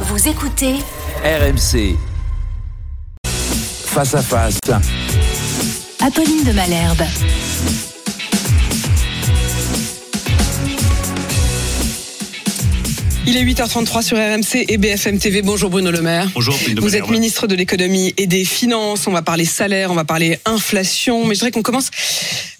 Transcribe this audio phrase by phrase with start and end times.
[0.00, 0.74] Vous écoutez
[1.24, 1.96] RMC.
[3.24, 4.58] Face à face.
[6.00, 7.02] Apolline de Malherbe.
[13.26, 15.42] Il est 8h33 sur RMC et BFM TV.
[15.42, 16.28] Bonjour Bruno Le Maire.
[16.34, 16.54] Bonjour.
[16.62, 17.06] Bruno Vous Malherbe.
[17.06, 19.06] êtes ministre de l'économie et des finances.
[19.08, 21.26] On va parler salaire, on va parler inflation.
[21.26, 21.90] Mais je dirais qu'on commence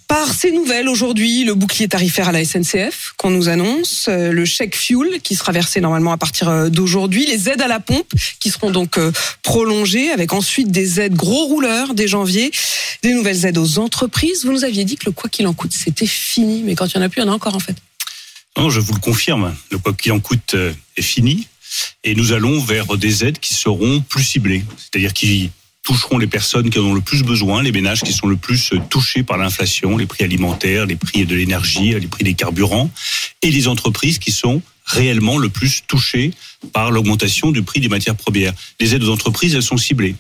[0.08, 4.44] par ces nouvelles aujourd'hui, le bouclier tarifaire à la SNCF qu'on nous annonce, euh, le
[4.44, 8.12] chèque fuel qui sera versé normalement à partir euh, d'aujourd'hui, les aides à la pompe
[8.38, 9.10] qui seront donc euh,
[9.42, 12.52] prolongées avec ensuite des aides gros rouleurs dès janvier,
[13.02, 14.44] des nouvelles aides aux entreprises.
[14.44, 16.94] Vous nous aviez dit que le quoi qu'il en coûte c'était fini, mais quand il
[16.94, 17.76] y en a plus, il y en a encore en fait.
[18.56, 19.54] Non, je vous le confirme.
[19.70, 20.54] Le quoi qu'il en coûte
[20.96, 21.48] est fini.
[22.04, 24.64] Et nous allons vers des aides qui seront plus ciblées.
[24.78, 25.50] C'est-à-dire qui
[25.86, 28.72] toucheront les personnes qui en ont le plus besoin, les ménages qui sont le plus
[28.90, 32.90] touchés par l'inflation, les prix alimentaires, les prix de l'énergie, les prix des carburants,
[33.40, 36.32] et les entreprises qui sont réellement le plus touchées
[36.72, 38.52] par l'augmentation du prix des matières premières.
[38.80, 40.16] Les aides aux entreprises, elles sont ciblées.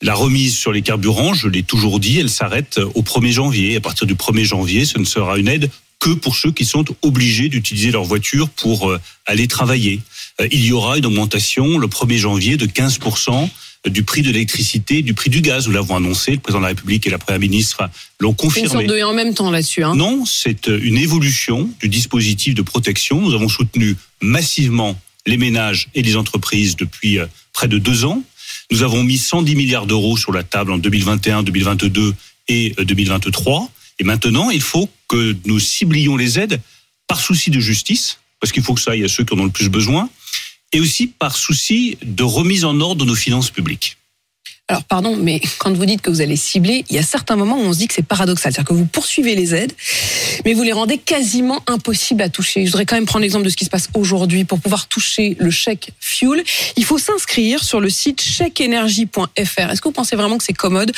[0.00, 3.76] La remise sur les carburants, je l'ai toujours dit, elle s'arrête au 1er janvier.
[3.76, 6.84] À partir du 1er janvier, ce ne sera une aide que pour ceux qui sont
[7.02, 10.00] obligés d'utiliser leur voiture pour euh, aller travailler.
[10.40, 13.48] Euh, Il y aura une augmentation le 1er janvier de 15%
[13.86, 15.66] du prix de l'électricité, du prix du gaz.
[15.66, 17.88] Nous l'avons annoncé, le président de la République et la première ministre
[18.20, 18.68] l'ont C'est une confirmé.
[18.68, 19.84] sorte de en même temps là-dessus.
[19.84, 19.94] Hein.
[19.94, 23.20] Non, c'est euh, une évolution du dispositif de protection.
[23.20, 28.22] Nous avons soutenu massivement les ménages et les entreprises depuis euh, près de deux ans.
[28.70, 32.14] Nous avons mis 110 milliards d'euros sur la table en 2021, 2022
[32.48, 33.70] et euh, 2023.
[34.00, 36.60] Et maintenant, il faut que nous ciblions les aides
[37.06, 39.44] par souci de justice, parce qu'il faut que ça aille à ceux qui en ont
[39.44, 40.08] le plus besoin,
[40.74, 43.96] et aussi par souci de remise en ordre de nos finances publiques.
[44.68, 47.58] Alors pardon, mais quand vous dites que vous allez cibler, il y a certains moments
[47.58, 49.74] où on se dit que c'est paradoxal, c'est-à-dire que vous poursuivez les aides,
[50.46, 52.64] mais vous les rendez quasiment impossibles à toucher.
[52.64, 55.36] Je voudrais quand même prendre l'exemple de ce qui se passe aujourd'hui pour pouvoir toucher
[55.38, 56.42] le chèque fuel.
[56.76, 59.36] Il faut s'inscrire sur le site chèqueénergie.fr.
[59.36, 60.92] Est-ce que vous pensez vraiment que c'est commode?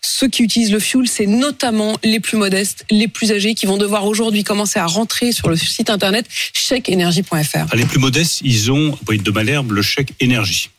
[0.00, 3.78] Ceux qui utilisent le fuel, c'est notamment les plus modestes, les plus âgés, qui vont
[3.78, 7.66] devoir aujourd'hui commencer à rentrer sur le site internet chèqueénergie.fr.
[7.68, 10.70] Ah, Les plus modestes, ils ont, de Malherbe, le chèque énergie.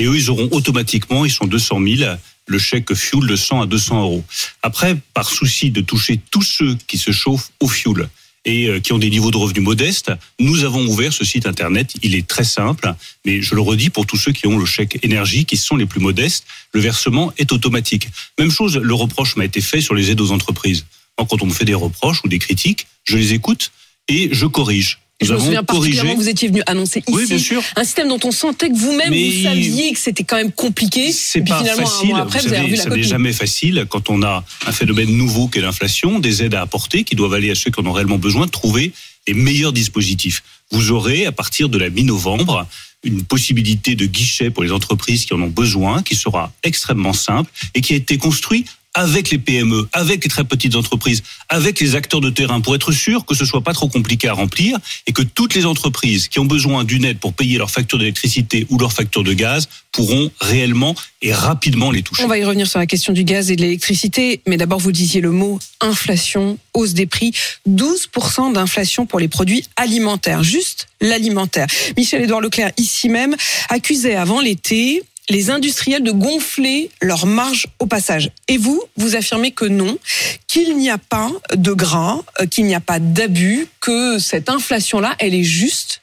[0.00, 2.10] Et eux, ils auront automatiquement, ils sont 200 000,
[2.46, 4.24] le chèque fuel de 100 à 200 euros.
[4.62, 8.08] Après, par souci de toucher tous ceux qui se chauffent au fuel
[8.46, 11.92] et euh, qui ont des niveaux de revenus modestes, nous avons ouvert ce site internet.
[12.00, 12.94] Il est très simple,
[13.26, 15.84] mais je le redis pour tous ceux qui ont le chèque énergie, qui sont les
[15.84, 18.08] plus modestes, le versement est automatique.
[18.38, 20.86] Même chose, le reproche m'a été fait sur les aides aux entreprises.
[21.16, 23.70] Quand on me fait des reproches ou des critiques, je les écoute
[24.08, 24.99] et je corrige.
[25.20, 26.18] Je me souviens particulièrement corrigé.
[26.18, 27.62] que vous étiez venu annoncer ici Oui, bien sûr.
[27.76, 31.12] un système dont on sentait que vous-même vous saviez que c'était quand même compliqué.
[31.12, 32.06] C'est pas finalement, facile.
[32.06, 34.72] un mois après, vous vous, avez savez, ça n'est jamais facile quand on a un
[34.72, 37.86] phénomène nouveau qu'est l'inflation, des aides à apporter qui doivent aller à ceux qui en
[37.86, 38.92] ont réellement besoin, de trouver
[39.28, 40.42] les meilleurs dispositifs.
[40.70, 42.66] Vous aurez, à partir de la mi-novembre,
[43.02, 47.50] une possibilité de guichet pour les entreprises qui en ont besoin, qui sera extrêmement simple
[47.74, 48.64] et qui a été construit
[48.94, 52.92] avec les PME, avec les très petites entreprises, avec les acteurs de terrain, pour être
[52.92, 56.38] sûr que ce soit pas trop compliqué à remplir et que toutes les entreprises qui
[56.38, 60.30] ont besoin d'une aide pour payer leur facture d'électricité ou leur facture de gaz pourront
[60.40, 62.24] réellement et rapidement les toucher.
[62.24, 64.92] On va y revenir sur la question du gaz et de l'électricité, mais d'abord vous
[64.92, 67.32] disiez le mot inflation, hausse des prix,
[67.68, 71.66] 12% d'inflation pour les produits alimentaires, juste l'alimentaire.
[71.96, 73.36] Michel-Édouard Leclerc, ici même,
[73.68, 78.30] accusait avant l'été les industriels de gonfler leurs marges au passage.
[78.48, 79.98] Et vous, vous affirmez que non,
[80.46, 85.16] qu'il n'y a pas de gras, euh, qu'il n'y a pas d'abus, que cette inflation-là,
[85.18, 86.02] elle est juste.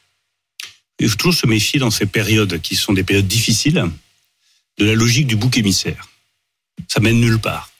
[0.99, 3.85] Il faut toujours se méfier dans ces périodes qui sont des périodes difficiles
[4.79, 6.07] de la logique du bouc émissaire.
[6.87, 7.71] Ça mène nulle part.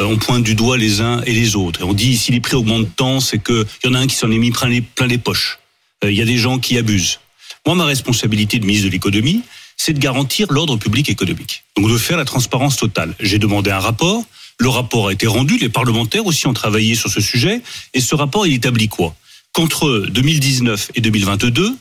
[0.00, 1.84] Euh, on pointe du doigt les uns et les autres.
[1.84, 4.30] On dit si les prix augmentent tant, c'est qu'il y en a un qui s'en
[4.30, 5.58] est mis plein les, poches.
[6.04, 7.20] Euh, Il y a des gens qui abusent.
[7.66, 9.42] Moi, ma responsabilité de ministre de l'économie,
[9.76, 11.64] c'est de garantir l'ordre public économique.
[11.76, 13.14] Donc de faire la transparence totale.
[13.20, 14.24] J'ai demandé un rapport.
[14.58, 15.58] Le rapport a été rendu.
[15.58, 17.60] Les parlementaires aussi ont travaillé sur ce sujet.
[17.92, 19.14] Et ce rapport, il établit quoi?
[19.52, 21.76] Qu'entre 2019 et 2022,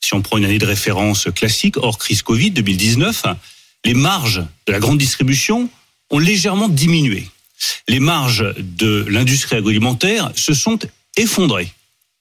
[0.00, 3.24] si on prend une année de référence classique, hors crise Covid 2019,
[3.84, 5.68] les marges de la grande distribution
[6.10, 7.28] ont légèrement diminué.
[7.88, 10.78] Les marges de l'industrie agroalimentaire se sont
[11.16, 11.72] effondrées.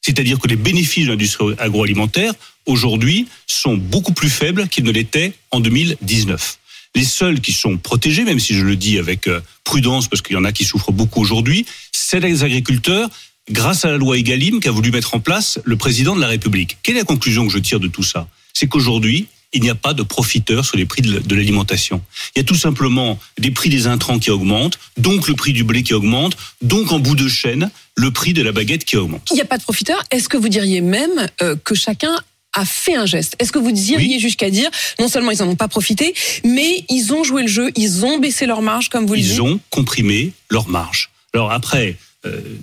[0.03, 2.33] C'est-à-dire que les bénéfices de l'industrie agroalimentaire,
[2.65, 6.59] aujourd'hui, sont beaucoup plus faibles qu'ils ne l'étaient en 2019.
[6.95, 10.35] Les seuls qui sont protégés, même si je le dis avec euh, prudence, parce qu'il
[10.35, 13.09] y en a qui souffrent beaucoup aujourd'hui, c'est les agriculteurs,
[13.50, 16.77] grâce à la loi Egalim qu'a voulu mettre en place le président de la République.
[16.83, 18.27] Quelle est la conclusion que je tire de tout ça?
[18.53, 22.01] C'est qu'aujourd'hui, il n'y a pas de profiteurs sur les prix de l'alimentation.
[22.35, 25.63] Il y a tout simplement des prix des intrants qui augmentent, donc le prix du
[25.63, 29.27] blé qui augmente, donc en bout de chaîne, le prix de la baguette qui augmente.
[29.31, 30.01] Il n'y a pas de profiteur.
[30.11, 32.15] Est-ce que vous diriez même euh, que chacun
[32.53, 33.35] a fait un geste?
[33.39, 34.19] Est-ce que vous diriez Oui.
[34.19, 34.69] jusqu'à dire,
[35.00, 36.13] non seulement ils n'en ont pas profité,
[36.44, 39.33] mais ils ont joué le jeu, ils ont baissé leur marge, comme vous le dites?
[39.33, 41.09] Ils ont comprimé leur marge.
[41.33, 41.97] Alors après,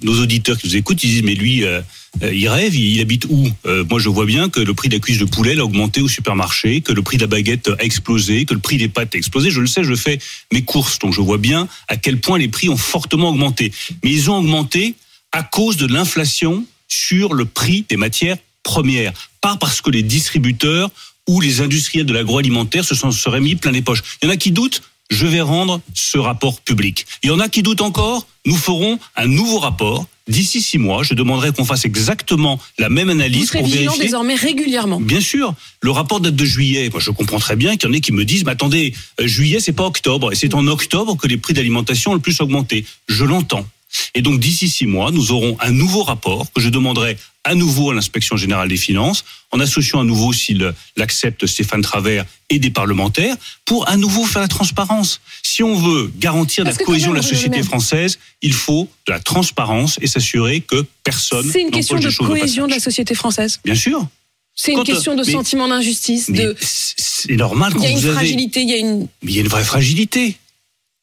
[0.02, 1.80] nos auditeurs qui nous écoutent, ils disent mais lui, euh,
[2.22, 3.48] euh, il rêve, il, il habite où?
[3.66, 6.00] Euh, Moi, je vois bien que le prix de la cuisse de poulet a augmenté
[6.00, 9.14] au supermarché, que le prix de la baguette a explosé, que le prix des pâtes
[9.14, 9.50] a explosé.
[9.50, 10.18] Je le sais, je fais
[10.52, 13.72] mes courses, donc je vois bien à quel point les prix ont fortement augmenté.
[14.02, 14.94] Mais ils ont augmenté
[15.32, 20.90] à cause de l'inflation sur le prix des matières premières, pas parce que les distributeurs
[21.28, 24.02] ou les industriels de l'agroalimentaire se sont seraient mis plein les poches.
[24.20, 24.82] Il y en a qui doutent.
[25.10, 27.04] Je vais rendre ce rapport public.
[27.22, 28.26] Il y en a qui doutent encore.
[28.46, 31.02] Nous ferons un nouveau rapport d'ici six mois.
[31.02, 34.04] Je demanderai qu'on fasse exactement la même Vous analyse serez pour vigilant vérifier.
[34.04, 35.00] désormais régulièrement.
[35.00, 36.88] Bien sûr, le rapport date de juillet.
[36.90, 39.26] Moi, je comprends très bien qu'il y en ait qui me disent, mais attendez, euh,
[39.26, 42.40] juillet, c'est pas octobre, et c'est en octobre que les prix d'alimentation ont le plus
[42.40, 42.86] augmenté.
[43.08, 43.66] Je l'entends.
[44.14, 47.90] Et donc, d'ici six mois, nous aurons un nouveau rapport que je demanderai à nouveau
[47.90, 52.70] à l'inspection générale des finances, en associant à nouveau, s'il l'accepte, Stéphane Travers et des
[52.70, 53.34] parlementaires,
[53.64, 55.20] pour à nouveau faire la transparence.
[55.42, 59.20] Si on veut garantir la Parce cohésion de la société française, il faut de la
[59.20, 63.58] transparence et s'assurer que personne C'est une question de cohésion de la société française.
[63.64, 64.06] Bien sûr.
[64.54, 66.30] C'est une Quand, euh, question de mais- sentiment d'injustice.
[66.30, 66.54] De...
[66.60, 68.14] c'est normal Il quand y a une vous avez.
[68.16, 69.06] fragilité, il y a une.
[69.22, 70.36] Mais il y a une vraie fragilité.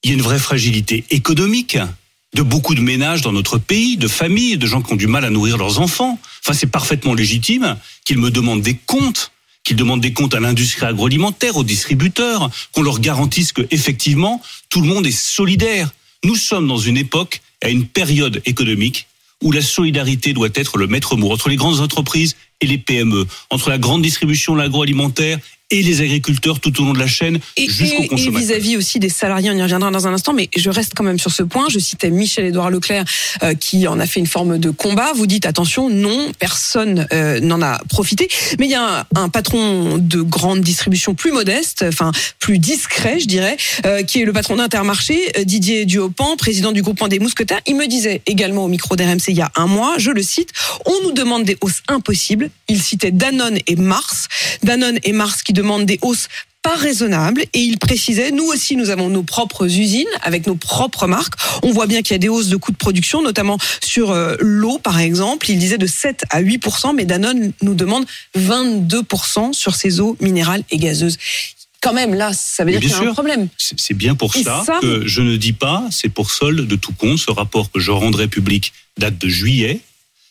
[0.04, 1.78] Il y a une vraie fragilité économique
[2.38, 5.26] de beaucoup de ménages dans notre pays, de familles, de gens qui ont du mal
[5.26, 6.20] à nourrir leurs enfants.
[6.44, 9.32] Enfin, c'est parfaitement légitime qu'ils me demandent des comptes,
[9.64, 14.40] qu'ils demandent des comptes à l'industrie agroalimentaire, aux distributeurs, qu'on leur garantisse que effectivement
[14.70, 15.90] tout le monde est solidaire.
[16.24, 19.08] Nous sommes dans une époque, à une période économique
[19.42, 23.26] où la solidarité doit être le maître mot entre les grandes entreprises et les PME,
[23.50, 25.40] entre la grande distribution, l'agroalimentaire
[25.70, 28.40] et les agriculteurs tout au long de la chaîne jusqu'au et- et consommateur.
[28.40, 31.20] vis-à-vis aussi des salariés, on y reviendra dans un instant, mais je reste quand même
[31.20, 31.68] sur ce point.
[31.70, 33.04] Je citais Michel-Édouard Leclerc
[33.44, 35.12] euh, qui en a fait une forme de combat.
[35.14, 38.30] Vous dites attention, non, personne euh, n'en a profité.
[38.60, 43.20] Mais il y a un, un patron de grande distribution plus modeste, enfin plus discret,
[43.20, 47.60] je dirais, euh, qui est le patron d'Intermarché, Didier Duopan, président du groupement des Mousquetaires.
[47.68, 50.52] Il me disait également au micro d'RMC il y a un mois, je le cite,
[50.86, 52.50] on nous demande des hausses impossibles.
[52.70, 54.28] Il citait Danone et Mars.
[54.64, 56.28] Danone et Mars qui demandent des hausses
[56.62, 61.08] pas raisonnables et il précisait nous aussi nous avons nos propres usines avec nos propres
[61.08, 64.12] marques on voit bien qu'il y a des hausses de coûts de production notamment sur
[64.12, 68.06] euh, l'eau par exemple il disait de 7 à 8% mais Danone nous demande
[68.36, 69.04] 22
[69.54, 71.18] sur ses eaux minérales et gazeuses
[71.82, 74.64] quand même là ça veut dire qu'il y a un problème C'est bien pour ça,
[74.66, 77.20] ça, que je ne dis pas, c'est pour solde de tout compte.
[77.20, 79.80] Ce rapport que je rendrai public date de juillet.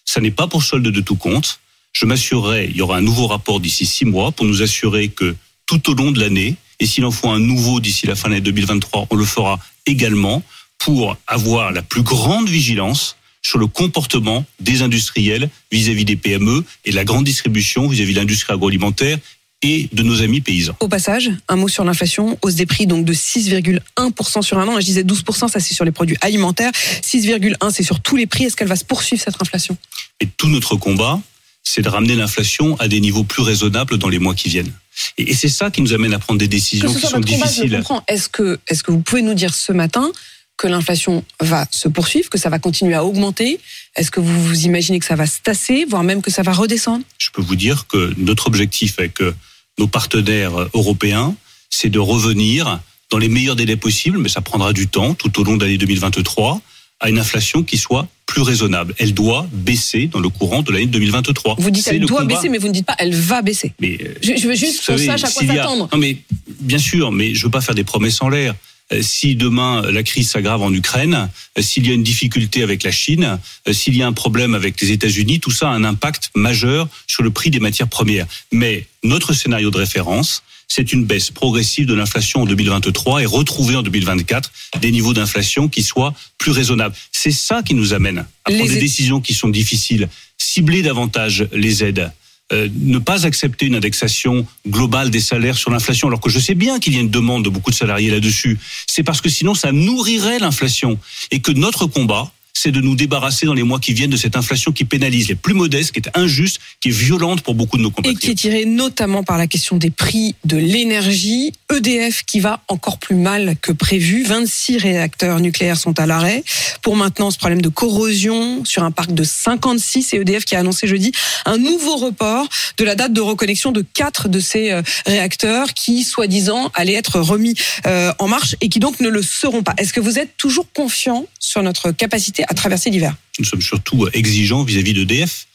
[0.04, 1.60] Ça n'est pas pour solde de tout compte.
[1.98, 5.34] Je m'assurerai, il y aura un nouveau rapport d'ici six mois pour nous assurer que
[5.64, 8.34] tout au long de l'année, et s'il en faut un nouveau d'ici la fin de
[8.34, 10.42] l'année 2023, on le fera également
[10.76, 16.92] pour avoir la plus grande vigilance sur le comportement des industriels vis-à-vis des PME et
[16.92, 19.16] la grande distribution vis-à-vis de l'industrie agroalimentaire
[19.62, 20.76] et de nos amis paysans.
[20.80, 24.78] Au passage, un mot sur l'inflation, hausse des prix donc de 6,1% sur un an.
[24.78, 26.72] Je disais 12%, ça c'est sur les produits alimentaires.
[26.72, 28.44] 6,1 c'est sur tous les prix.
[28.44, 29.78] Est-ce qu'elle va se poursuivre cette inflation?
[30.20, 31.22] Et tout notre combat,
[31.68, 34.72] c'est de ramener l'inflation à des niveaux plus raisonnables dans les mois qui viennent.
[35.18, 37.72] Et, c'est ça qui nous amène à prendre des décisions qui sont difficiles.
[37.78, 38.04] comprends.
[38.06, 40.12] Est-ce que, est-ce que vous pouvez nous dire ce matin
[40.56, 43.58] que l'inflation va se poursuivre, que ça va continuer à augmenter?
[43.96, 46.52] Est-ce que vous, vous imaginez que ça va se tasser, voire même que ça va
[46.52, 47.04] redescendre?
[47.18, 49.34] Je peux vous dire que notre objectif avec euh,
[49.76, 51.34] nos partenaires euh, européens,
[51.68, 52.80] c'est de revenir
[53.10, 55.78] dans les meilleurs délais possibles, mais ça prendra du temps tout au long de l'année
[55.78, 56.60] 2023,
[57.00, 58.94] à une inflation qui soit plus raisonnable.
[58.98, 61.56] Elle doit baisser dans le courant de l'année 2023.
[61.58, 62.34] Vous dites elle le doit combat.
[62.34, 63.72] baisser, mais vous ne dites pas elle va baisser.
[63.80, 65.88] Mais euh, Je, je veux juste qu'on sache à quoi s'attendre.
[65.92, 66.18] Non, mais
[66.60, 68.54] bien sûr, mais je veux pas faire des promesses en l'air.
[68.92, 71.28] Euh, Si demain euh, la crise s'aggrave en Ukraine,
[71.58, 73.38] euh, s'il y a une difficulté avec la Chine,
[73.72, 77.22] s'il y a un problème avec les États-Unis, tout ça a un impact majeur sur
[77.22, 78.26] le prix des matières premières.
[78.52, 83.76] Mais notre scénario de référence, c'est une baisse progressive de l'inflation en 2023 et retrouver
[83.76, 86.94] en 2024 des niveaux d'inflation qui soient plus raisonnables.
[87.12, 90.08] C'est ça qui nous amène à Les prendre des décisions qui sont difficiles,
[90.38, 92.10] cibler davantage les aides.
[92.52, 96.54] Euh, ne pas accepter une indexation globale des salaires sur l'inflation, alors que je sais
[96.54, 98.56] bien qu'il y a une demande de beaucoup de salariés là-dessus,
[98.86, 100.96] c'est parce que sinon ça nourrirait l'inflation.
[101.32, 104.34] Et que notre combat, c'est de nous débarrasser dans les mois qui viennent de cette
[104.34, 107.82] inflation qui pénalise les plus modestes, qui est injuste, qui est violente pour beaucoup de
[107.82, 108.38] nos Et qui est compatriotes.
[108.38, 111.52] tiré notamment par la question des prix de l'énergie.
[111.70, 114.22] EDF qui va encore plus mal que prévu.
[114.22, 116.44] 26 réacteurs nucléaires sont à l'arrêt.
[116.80, 120.60] Pour maintenant, ce problème de corrosion sur un parc de 56 et EDF qui a
[120.60, 121.12] annoncé jeudi
[121.44, 122.48] un nouveau report
[122.78, 127.20] de la date de reconnexion de quatre de ces euh, réacteurs qui, soi-disant, allaient être
[127.20, 127.54] remis
[127.86, 129.74] euh, en marche et qui donc ne le seront pas.
[129.76, 134.08] Est-ce que vous êtes toujours confiant sur notre capacité à traverser l'hiver Nous sommes surtout
[134.12, 135.46] exigeants vis-à-vis d'EDF.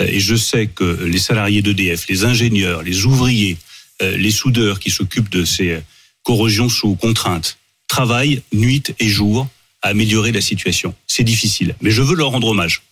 [0.00, 3.56] euh, et je sais que les salariés d'EDF, les ingénieurs, les ouvriers,
[4.02, 5.80] euh, les soudeurs qui s'occupent de ces
[6.22, 9.48] corrosions sous contrainte, travaillent nuit et jour
[9.82, 10.94] à améliorer la situation.
[11.06, 12.82] C'est difficile, mais je veux leur rendre hommage.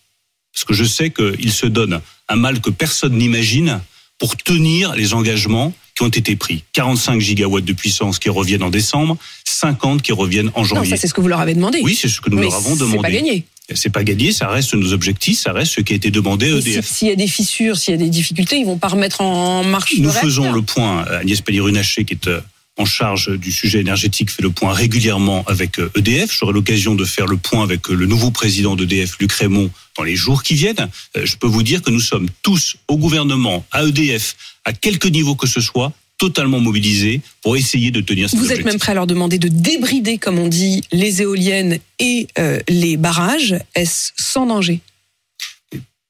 [0.53, 3.81] Parce que je sais qu'ils se donnent un mal que personne n'imagine
[4.19, 6.63] pour tenir les engagements qui ont été pris.
[6.75, 10.91] 45 gigawatts de puissance qui reviennent en décembre, 50 qui reviennent en janvier.
[10.91, 11.81] Non, ça c'est ce que vous leur avez demandé.
[11.83, 12.99] Oui, c'est ce que nous Mais leur avons demandé.
[12.99, 13.45] C'est pas gagné.
[13.75, 16.57] C'est pas gagné, ça reste nos objectifs, ça reste ce qui a été demandé à
[16.57, 16.87] EDF.
[16.87, 19.65] S'il y a des fissures, s'il y a des difficultés, ils vont pas remettre en
[19.65, 22.41] marche Nous le faisons le point, Agnès Pannier-Runacher, qui est euh,
[22.79, 26.33] en charge du sujet énergétique, fait le point régulièrement avec euh, EDF.
[26.33, 30.05] J'aurai l'occasion de faire le point avec euh, le nouveau président d'EDF, Luc Raymond, dans
[30.05, 30.89] les jours qui viennent.
[31.17, 35.09] Euh, Je peux vous dire que nous sommes tous, au gouvernement, à EDF, à quelque
[35.09, 38.95] niveau que ce soit, totalement mobilisés pour essayer de tenir Vous êtes même prêt à
[38.97, 43.57] leur demander de débrider, comme on dit, les éoliennes et euh, les barrages.
[43.75, 44.81] Est-ce sans danger?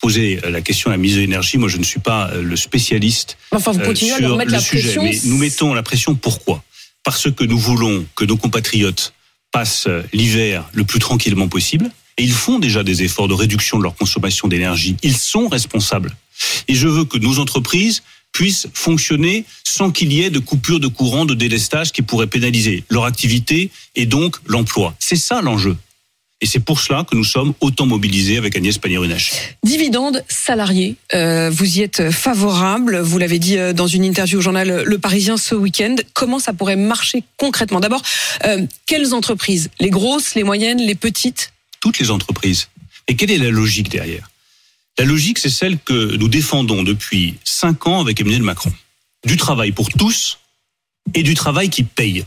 [0.01, 2.43] Poser euh, la question à la ministre de l'énergie, moi je ne suis pas euh,
[2.43, 4.83] le spécialiste Enfin, vous euh, continuez à sur mettre le la sujet.
[4.95, 5.03] pression.
[5.03, 6.63] Mais nous mettons la pression pourquoi?
[7.05, 9.13] Parce que nous voulons que nos compatriotes
[9.51, 11.91] passent l'hiver le plus tranquillement possible.
[12.19, 14.97] Et ils font déjà des efforts de réduction de leur consommation d'énergie.
[15.03, 16.15] Ils sont responsables.
[16.67, 18.03] Et je veux que nos entreprises
[18.33, 22.85] puissent fonctionner sans qu'il y ait de coupure de courant, de délestage qui pourrait pénaliser
[22.91, 24.95] leur activité et donc l'emploi.
[24.99, 25.77] C'est ça l'enjeu.
[26.41, 29.35] Et c'est pour cela que nous sommes autant mobilisés avec Agnès Pannier-Runacher.
[29.65, 34.41] Dividendes salariés, euh, vous y êtes favorable, vous l'avez dit euh, dans une interview au
[34.41, 35.97] journal Le Parisien ce week-end.
[36.15, 37.81] Comment ça pourrait marcher concrètement?
[37.81, 38.03] D'abord,
[38.45, 39.69] euh, quelles entreprises?
[39.81, 41.53] Les grosses, les moyennes, les petites?
[41.81, 42.69] Toutes les entreprises.
[43.09, 44.31] Et quelle est la logique derrière?
[44.97, 48.73] La logique, c'est celle que nous défendons depuis cinq ans avec Emmanuel Macron.
[49.27, 50.39] Du travail pour tous
[51.15, 52.25] et du travail qui paye.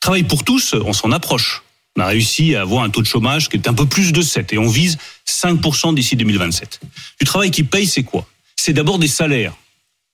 [0.00, 1.62] Travail pour tous, on s'en approche.
[1.96, 4.22] On a réussi à avoir un taux de chômage qui est un peu plus de
[4.22, 4.96] 7 et on vise
[5.28, 6.80] 5% d'ici 2027.
[7.20, 8.26] Du travail qui paye, c'est quoi?
[8.56, 9.52] C'est d'abord des salaires.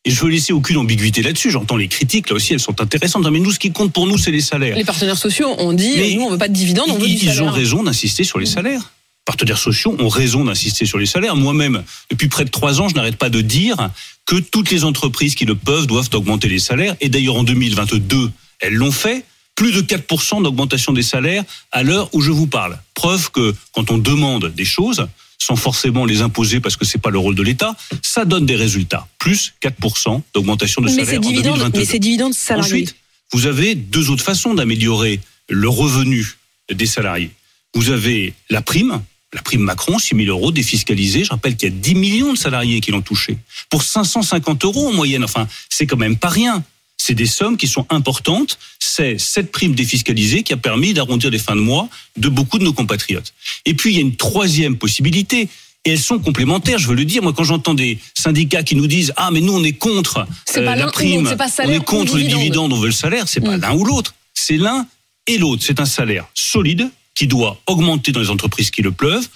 [0.04, 1.50] Et je veux laisser aucune ambiguïté là-dessus.
[1.50, 3.28] J'entends les critiques, là aussi, elles sont intéressantes.
[3.30, 4.76] Mais nous, ce qui compte pour nous, c'est les salaires.
[4.76, 7.12] Les partenaires sociaux ont dit Mais nous on veut pas de dividendes, on veut du
[7.12, 7.44] Ils, ils salaire.
[7.44, 8.92] ont raison d'insister sur les salaires.
[9.24, 11.36] Partenaires sociaux ont raison d'insister sur les salaires.
[11.36, 13.76] Moi-même, depuis près de trois ans, je n'arrête pas de dire
[14.24, 16.96] que toutes les entreprises qui le peuvent doivent augmenter les salaires.
[17.00, 18.30] Et d'ailleurs, en 2022,
[18.60, 19.24] elles l'ont fait.
[19.58, 22.78] Plus de 4% d'augmentation des salaires à l'heure où je vous parle.
[22.94, 27.10] Preuve que quand on demande des choses, sans forcément les imposer parce que c'est pas
[27.10, 29.08] le rôle de l'État, ça donne des résultats.
[29.18, 31.78] Plus 4% d'augmentation de mais salaire en dividendes, 2022.
[31.80, 32.84] mais ces dividendes salariés.
[32.84, 32.94] Ensuite,
[33.32, 36.38] vous avez deux autres façons d'améliorer le revenu
[36.72, 37.32] des salariés.
[37.74, 41.24] Vous avez la prime, la prime Macron, 6 000 euros défiscalisée.
[41.24, 43.38] Je rappelle qu'il y a 10 millions de salariés qui l'ont touché.
[43.70, 46.62] Pour 550 euros en moyenne, enfin, c'est quand même pas rien.
[46.98, 48.58] C'est des sommes qui sont importantes.
[48.78, 52.64] C'est cette prime défiscalisée qui a permis d'arrondir les fins de mois de beaucoup de
[52.64, 53.32] nos compatriotes.
[53.64, 55.48] Et puis, il y a une troisième possibilité.
[55.84, 57.22] Et elles sont complémentaires, je veux le dire.
[57.22, 60.60] Moi, quand j'entends des syndicats qui nous disent Ah, mais nous, on est contre pas
[60.60, 62.38] l'un la prime, pas on est contre le dividende.
[62.40, 63.60] dividende, on veut le salaire, c'est pas Mm.
[63.60, 64.14] l'un ou l'autre.
[64.34, 64.86] C'est l'un
[65.28, 65.62] et l'autre.
[65.64, 69.26] C'est un salaire solide qui doit augmenter dans les entreprises qui le pleuvent,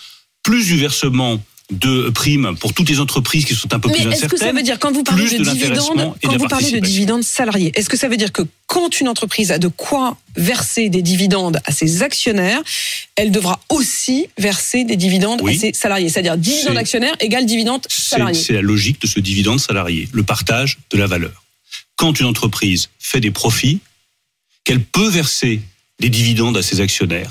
[0.43, 1.41] plus du versement
[1.73, 4.27] de primes pour toutes les entreprises qui sont un peu Mais plus est-ce que ça
[4.27, 4.57] incertaines.
[4.57, 7.89] veut dire, quand vous parlez de, dividendes, de quand vous parlez de dividendes salariés, est-ce
[7.89, 11.73] que ça veut dire que quand une entreprise a de quoi verser des dividendes à
[11.73, 12.61] ses actionnaires,
[13.17, 15.57] elle devra aussi verser des dividendes Oui.
[15.57, 16.09] à ses salariés?
[16.09, 18.35] C'est-à-dire dividende actionnaire égale dividende salarié.
[18.41, 21.43] c'est la logique de ce dividende salarié, le partage de la valeur.
[21.97, 23.81] Quand une entreprise fait des profits,
[24.65, 25.61] qu'elle peut verser
[26.01, 27.31] des dividendes à ses actionnaires,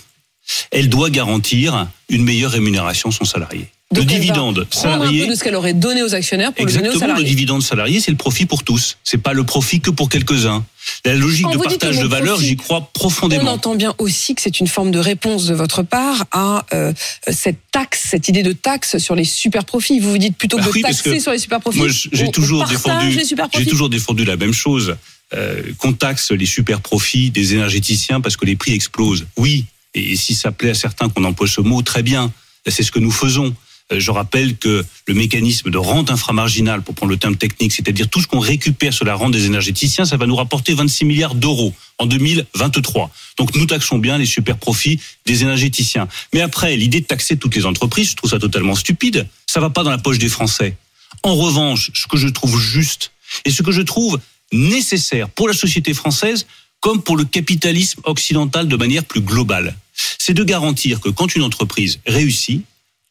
[0.71, 3.67] elle doit garantir une meilleure rémunération à son salarié.
[3.91, 6.87] Donc le dividende un peu de ce qu'elle aurait donné aux actionnaires pour le donner
[6.87, 7.29] aux exactement, le salariés.
[7.35, 8.97] dividende salarié, c'est le profit pour tous.
[9.03, 10.63] C'est pas le profit que pour quelques-uns.
[11.03, 13.51] La logique Quand de partage de valeur, j'y crois On profondément.
[13.51, 16.93] entend bien aussi que c'est une forme de réponse de votre part à euh,
[17.29, 19.99] cette taxe, cette idée de taxe sur les super profits.
[19.99, 21.79] Vous vous dites plutôt que Bah de oui, taxer sur les super profits.
[21.79, 23.19] Moi, j'ai on toujours défendu,
[23.57, 24.95] j'ai toujours défendu la même chose.
[25.33, 29.27] Euh, qu'on taxe les super profits des énergéticiens parce que les prix explosent.
[29.37, 32.31] Oui, et si ça plaît à certains qu'on emploie ce mot, très bien.
[32.67, 33.55] C'est ce que nous faisons.
[33.91, 38.07] Euh, Je rappelle que le mécanisme de rente inframarginale, pour prendre le terme technique, c'est-à-dire
[38.09, 41.35] tout ce qu'on récupère sur la rente des énergéticiens, ça va nous rapporter 26 milliards
[41.35, 43.11] d'euros en 2023.
[43.37, 46.07] Donc nous taxons bien les super profits des énergéticiens.
[46.33, 49.27] Mais après, l'idée de taxer toutes les entreprises, je trouve ça totalement stupide.
[49.47, 50.77] Ça va pas dans la poche des Français.
[51.23, 53.11] En revanche, ce que je trouve juste
[53.45, 54.19] et ce que je trouve
[54.53, 56.45] nécessaire pour la société française
[56.81, 59.75] comme pour le capitalisme occidental de manière plus globale,
[60.17, 62.63] c'est de garantir que quand une entreprise réussit,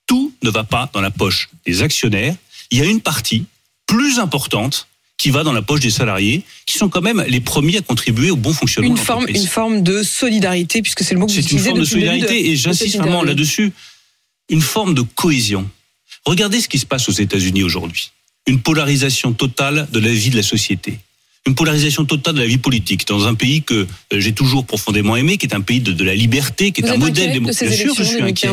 [0.07, 2.35] tout ne va pas dans la poche des actionnaires.
[2.71, 3.45] Il y a une partie
[3.87, 7.77] plus importante qui va dans la poche des salariés, qui sont quand même les premiers
[7.79, 11.21] à contribuer au bon fonctionnement Une de forme, une forme de solidarité, puisque c'est le
[11.21, 13.73] mot que vous C'est une utilisez forme de solidarité de- et j'insiste vraiment là-dessus.
[14.49, 15.69] Une forme de cohésion.
[16.25, 18.11] Regardez ce qui se passe aux États-Unis aujourd'hui.
[18.47, 20.99] Une polarisation totale de la vie de la société.
[21.47, 25.17] Une polarisation totale de la vie politique dans un pays que euh, j'ai toujours profondément
[25.17, 27.69] aimé, qui est un pays de, de la liberté, qui est Vous un modèle démocratique.
[27.69, 28.49] ces Bien sûr, je suis inquiet.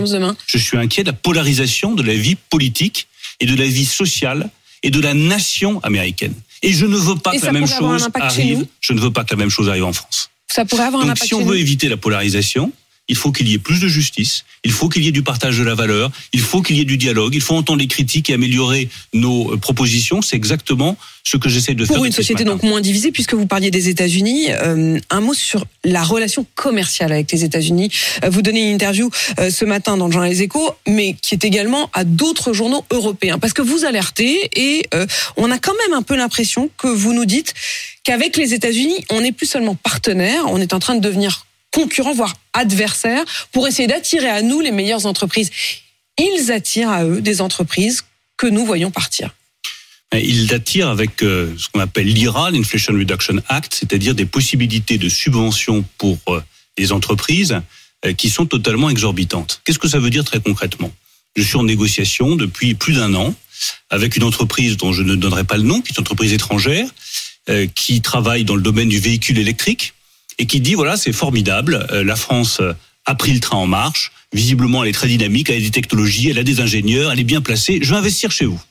[0.47, 3.07] Je suis inquiet de la polarisation de la vie politique
[3.39, 4.49] et de la vie sociale
[4.83, 6.33] et de la nation américaine.
[6.63, 8.65] Et je ne veux pas Et que la même chose arrive.
[8.79, 10.29] Je ne veux pas que la même chose arrive en France.
[10.47, 12.71] Ça pourrait avoir un Donc, impact si on veut éviter la polarisation,
[13.07, 15.57] il faut qu'il y ait plus de justice, il faut qu'il y ait du partage
[15.57, 18.29] de la valeur, il faut qu'il y ait du dialogue, il faut entendre les critiques
[18.29, 20.21] et améliorer nos euh, propositions.
[20.21, 21.95] C'est exactement ce que j'essaie de faire.
[21.95, 25.65] Pour une société donc moins divisée, puisque vous parliez des États-Unis, euh, un mot sur
[25.83, 27.89] la relation commerciale avec les États-Unis.
[28.23, 29.09] Euh, vous donnez une interview
[29.39, 32.85] euh, ce matin dans le journal Les Échos, mais qui est également à d'autres journaux
[32.91, 35.05] européens, parce que vous alertez et euh,
[35.37, 37.53] on a quand même un peu l'impression que vous nous dites
[38.03, 42.13] qu'avec les États-Unis, on n'est plus seulement partenaire, on est en train de devenir concurrent,
[42.13, 45.51] voire adversaire, pour essayer d'attirer à nous les meilleures entreprises.
[46.17, 48.03] Ils attirent à eux des entreprises
[48.37, 49.31] que nous voyons partir.
[50.13, 55.09] Il attire avec euh, ce qu'on appelle l'IRA, l'Inflation Reduction Act, c'est-à-dire des possibilités de
[55.09, 56.41] subventions pour euh,
[56.77, 57.59] les entreprises
[58.05, 59.61] euh, qui sont totalement exorbitantes.
[59.65, 60.91] Qu'est-ce que ça veut dire très concrètement?
[61.35, 63.35] Je suis en négociation depuis plus d'un an
[63.89, 66.87] avec une entreprise dont je ne donnerai pas le nom, qui est une entreprise étrangère,
[67.75, 69.93] qui travaille dans le domaine du véhicule électrique
[70.37, 72.73] et qui dit voilà c'est formidable, euh, la France euh,
[73.05, 76.29] a pris le train en marche, visiblement elle est très dynamique, elle a des technologies,
[76.29, 78.61] elle a des ingénieurs, elle est bien placée, je vais investir chez vous.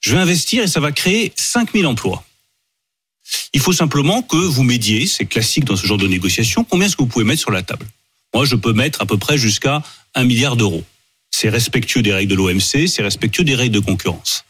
[0.00, 2.24] Je vais investir et ça va créer 5000 emplois.
[3.52, 6.96] Il faut simplement que vous médiez, c'est classique dans ce genre de négociation, combien est-ce
[6.96, 7.86] que vous pouvez mettre sur la table?
[8.34, 9.82] Moi, je peux mettre à peu près jusqu'à
[10.14, 10.84] un milliard d'euros.
[11.30, 14.44] C'est respectueux des règles de l'OMC, c'est respectueux des règles de concurrence.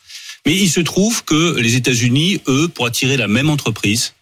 [0.46, 4.14] Mais il se trouve que les États-Unis, eux, pour attirer la même entreprise,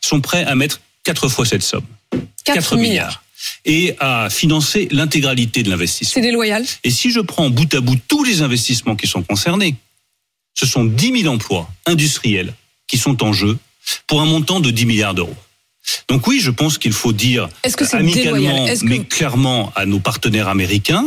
[0.00, 1.84] sont prêts à mettre quatre fois cette somme.
[2.44, 3.22] 4 milliards.
[3.64, 6.14] Et à financer l'intégralité de l'investissement.
[6.14, 9.74] C'est déloyal Et si je prends bout à bout tous les investissements qui sont concernés,
[10.54, 12.54] ce sont 10 000 emplois industriels
[12.86, 13.58] qui sont en jeu
[14.06, 15.34] pour un montant de 10 milliards d'euros.
[16.08, 19.98] Donc oui, je pense qu'il faut dire que c'est amicalement, que- mais clairement à nos
[19.98, 21.04] partenaires américains,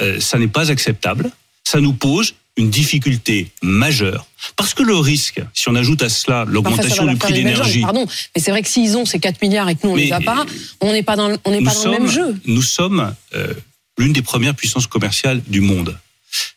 [0.00, 1.30] euh, ça n'est pas acceptable.
[1.64, 4.26] Ça nous pose une difficulté majeure.
[4.56, 8.06] Parce que le risque, si on ajoute à cela l'augmentation du prix de l'énergie, Pardon,
[8.34, 10.12] mais c'est vrai que s'ils ont ces 4 milliards et que nous on Mais- les
[10.12, 10.46] a pas,
[10.80, 12.36] on n'est pas dans, le- on n'est nous pas dans le même jeu.
[12.46, 13.52] nous sommes euh,
[13.98, 15.98] l'une des premières puissances commerciales du monde.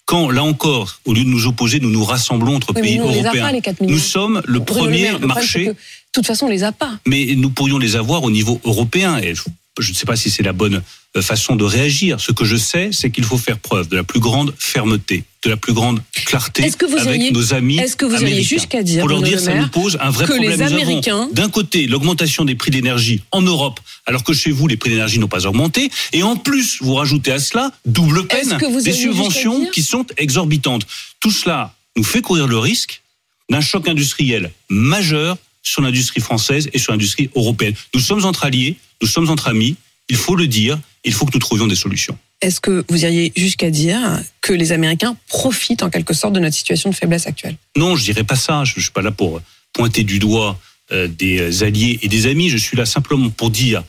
[0.05, 3.05] Quand, là encore, au lieu de nous opposer, nous nous rassemblons entre Oui, pays nous,
[3.05, 3.95] on les a européens, pas, les 4 milliards.
[3.97, 5.75] nous sommes le premier Maire, le problème, marché De
[6.13, 6.91] toute façon, on les a pas.
[7.05, 9.17] mais nous pourrions les avoir au niveau européen.
[9.17, 9.43] Et je-
[9.79, 10.81] je ne sais pas si c'est la bonne
[11.15, 12.19] euh, façon de réagir.
[12.19, 15.51] Ce que je sais, c'est qu'il faut faire preuve de la plus grande fermeté, de
[15.51, 18.47] la plus grande clarté Est-ce que vous avec nos amis est-ce que vous iriez américains.
[18.49, 20.61] jusqu'à dire, Pour leur dire ça nous pose un vrai que problème.
[20.61, 24.89] Américains- d'un côté, l'augmentation des prix d'énergie en Europe, alors que chez vous, les prix
[24.89, 25.89] d'énergie n'ont pas augmenté.
[26.11, 30.85] Et en plus, vous rajoutez à cela double peine des subventions qui sont exorbitantes.
[31.21, 33.01] Tout cela nous fait courir le risque
[33.49, 37.73] d'un choc industriel majeur sur l'industrie française et sur l'industrie européenne.
[37.93, 39.75] Nous sommes entre alliés, nous sommes entre amis,
[40.09, 42.17] il faut le dire, il faut que nous trouvions des solutions.
[42.41, 43.99] Est-ce que vous iriez jusqu'à dire
[44.41, 47.55] que les Américains profitent en quelque sorte de notre situation de faiblesse actuelle?
[47.75, 49.41] Non, je dirais pas ça, je ne suis pas là pour
[49.73, 50.59] pointer du doigt
[50.91, 53.83] euh, des alliés et des amis, je suis là simplement pour dire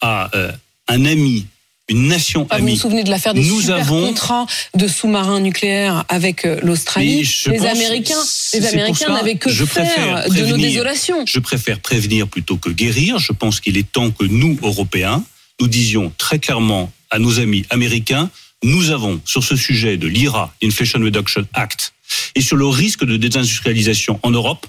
[0.00, 0.50] à euh,
[0.88, 1.46] un ami,
[1.88, 4.88] une nation Ah, Vous vous amie, souvenez de l'affaire des Nous super avons- contrats de
[4.88, 7.22] sous-marins nucléaires avec euh, l'Australie?
[7.46, 8.14] Les Américains,
[8.54, 11.24] les Américains n'avaient que je faire de nos désolations.
[11.24, 13.18] Je préfère prévenir plutôt que guérir.
[13.20, 15.24] Je pense qu'il est temps que nous, Européens,
[15.60, 18.30] nous disions très clairement à nos amis américains,
[18.64, 21.92] nous avons sur ce sujet de l'IRA, Inflation Reduction Act,
[22.34, 24.66] et sur le risque de désindustrialisation en Europe,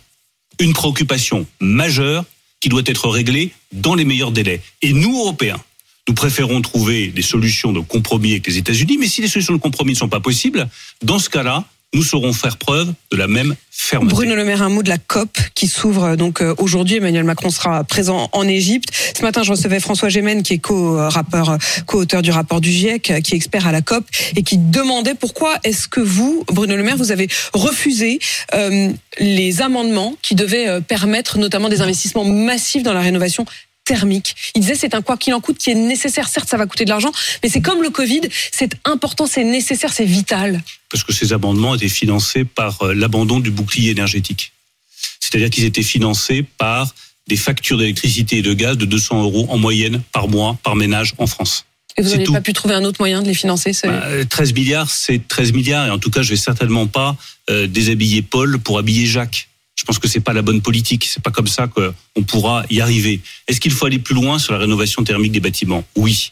[0.60, 2.26] une préoccupation majeure
[2.60, 4.62] qui doit être réglée dans les meilleurs délais.
[4.82, 5.60] Et nous, Européens,
[6.08, 9.60] nous préférons trouver des solutions de compromis avec les États-Unis, mais si les solutions de
[9.60, 10.68] compromis ne sont pas possibles,
[11.02, 14.14] dans ce cas-là, nous saurons faire preuve de la même fermeté.
[14.14, 16.98] Bruno Le Maire, un mot de la COP qui s'ouvre donc euh, aujourd'hui.
[16.98, 18.90] Emmanuel Macron sera présent en Égypte.
[19.16, 23.20] Ce matin, je recevais François Gémen, qui est co-rappeur, co-auteur du rapport du GIEC, euh,
[23.22, 26.84] qui est expert à la COP, et qui demandait pourquoi est-ce que vous, Bruno Le
[26.84, 28.20] Maire, vous avez refusé
[28.54, 33.46] euh, les amendements qui devaient permettre notamment des investissements massifs dans la rénovation
[33.86, 34.36] thermique.
[34.56, 36.28] Il disait c'est un quoi qu'il en coûte qui est nécessaire.
[36.28, 39.94] Certes, ça va coûter de l'argent, mais c'est comme le Covid, c'est important, c'est nécessaire,
[39.94, 40.62] c'est vital.
[40.90, 44.54] parce que ces amendements étaient financés par euh, l'abandon du bouclier énergétique.
[45.20, 46.94] C'est-à-dire qu'ils étaient financés par
[47.28, 51.14] des factures d'électricité et de gaz de 200 euros en moyenne par mois, par ménage
[51.18, 51.66] en France.
[51.98, 54.54] Et vous n'avez pas pu trouver un autre moyen de les financer Bah, euh, 13
[54.54, 57.16] milliards, c'est 13 milliards, et en tout cas, je vais certainement pas
[57.50, 59.48] euh, déshabiller Paul pour habiller Jacques.
[59.76, 61.06] Je pense que c'est pas la bonne politique.
[61.06, 63.22] C'est pas comme ça qu'on pourra y arriver.
[63.48, 65.84] Est-ce qu'il faut aller plus loin sur la rénovation thermique des bâtiments?
[65.96, 66.32] Oui.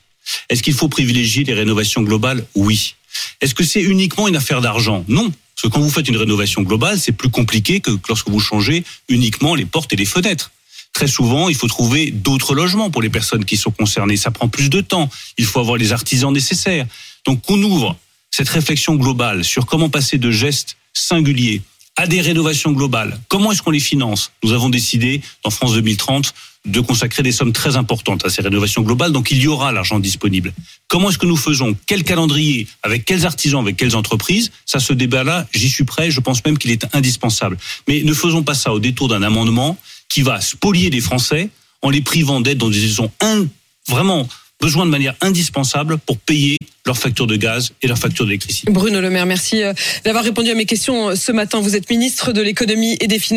[0.50, 2.46] Est-ce qu'il faut privilégier les rénovations globales?
[2.56, 2.96] Oui.
[3.42, 5.04] Est-ce que c'est uniquement une affaire d'argent?
[5.08, 5.30] Non.
[5.30, 8.84] Parce que quand vous faites une rénovation globale, c'est plus compliqué que lorsque vous changez
[9.10, 10.52] uniquement les portes et les fenêtres.
[10.94, 14.18] Très souvent, il faut trouver d'autres logements pour les personnes qui sont concernées.
[14.18, 15.10] Ça prend plus de temps.
[15.38, 16.86] Il faut avoir les artisans nécessaires.
[17.26, 17.98] Donc, on ouvre
[18.30, 21.62] cette réflexion globale sur comment passer de gestes singuliers
[22.02, 23.20] à des rénovations globales.
[23.28, 24.32] Comment est-ce qu'on les finance?
[24.44, 26.34] Nous avons décidé, dans France 2030,
[26.66, 30.00] de consacrer des sommes très importantes à ces rénovations globales, donc il y aura l'argent
[30.00, 30.52] disponible.
[30.88, 31.78] Comment est-ce que nous faisons?
[31.86, 32.68] Quel calendrier?
[32.82, 33.62] Avec quels artisans?
[33.62, 34.52] Avec quelles entreprises?
[34.66, 37.60] Ça, ce débat-là, j'y suis prêt, je pense même qu'il est indispensable.
[37.88, 39.78] Mais ne faisons pas ça au détour d'un amendement
[40.10, 41.50] qui va spolier les Français
[41.84, 43.46] en les privant d'aide dont ils ont un,
[43.88, 44.28] vraiment
[44.62, 48.72] besoin de manière indispensable pour payer leurs factures de gaz et leurs factures d'électricité.
[48.72, 51.60] Bruno Le Maire, merci euh, d'avoir répondu à mes questions euh, ce matin.
[51.60, 53.32] Vous êtes ministre de l'économie et des finances.